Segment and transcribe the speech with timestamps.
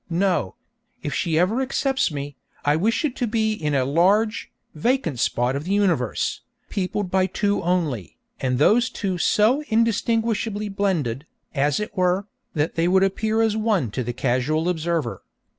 [0.09, 0.55] No;
[1.03, 5.55] if she ever accepts me, I wish it to be in a large, vacant spot
[5.55, 11.95] of the universe, peopled by two only, and those two so indistinguishably blended, as it
[11.95, 12.25] were,
[12.55, 15.21] that they would appear as one to the casual observer.